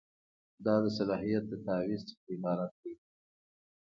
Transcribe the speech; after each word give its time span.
دا 0.65 0.75
د 0.83 0.85
صلاحیت 0.97 1.43
د 1.49 1.53
تعویض 1.65 2.01
څخه 2.09 2.25
عبارت 2.35 2.71
دی. 2.81 2.93